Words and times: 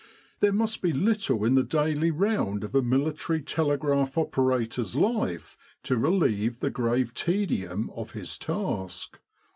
There 0.39 0.51
must 0.51 0.81
be 0.81 0.93
little 0.93 1.45
in 1.45 1.53
the 1.53 1.61
daily 1.61 2.09
round 2.09 2.63
of 2.63 2.73
a 2.73 2.81
military 2.81 3.39
telegraph 3.43 4.17
operator's 4.17 4.95
life 4.95 5.55
to 5.83 5.95
relieve 5.95 6.59
the 6.59 6.71
grave 6.71 7.13
tedium 7.13 7.91
of 7.93 8.13
his 8.13 8.35
task. 8.39 9.19